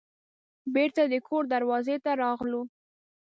بیرته 0.73 1.03
د 1.07 1.15
کور 1.27 1.43
دروازې 1.53 1.95
ته 2.03 2.11
راغلو. 2.23 2.61